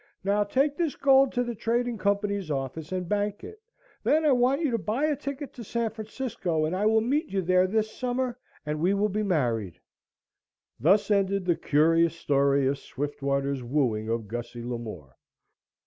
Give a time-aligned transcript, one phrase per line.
[0.23, 3.61] "Now, take this gold to the Trading Company's office and bank it.
[4.03, 7.27] Then I want you to buy a ticket to San Francisco and I will meet
[7.27, 9.79] you there this summer and we will be married."
[10.79, 15.17] Thus ended the curious story of Swiftwater's wooing of Gussie Lamore.